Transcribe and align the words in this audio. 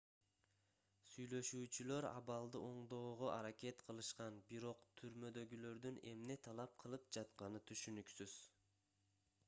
сүйлөшүүчүлөр 1.07 2.05
абалды 2.11 2.61
оңдоого 2.69 3.27
аракет 3.33 3.83
кылышкан 3.89 4.39
бирок 4.51 4.87
түрмөдөгүлөрдүн 5.01 5.99
эмне 6.13 6.37
талап 6.47 6.73
кылып 6.85 7.05
жатканы 7.19 7.61
түшүнүксүз 7.73 8.35